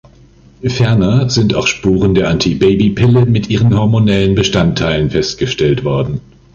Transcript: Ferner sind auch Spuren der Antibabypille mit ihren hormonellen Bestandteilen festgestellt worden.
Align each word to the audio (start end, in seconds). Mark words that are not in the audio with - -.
Ferner 0.65 1.29
sind 1.29 1.53
auch 1.53 1.67
Spuren 1.67 2.15
der 2.15 2.29
Antibabypille 2.29 3.27
mit 3.27 3.51
ihren 3.51 3.77
hormonellen 3.77 4.33
Bestandteilen 4.33 5.11
festgestellt 5.11 5.83
worden. 5.83 6.21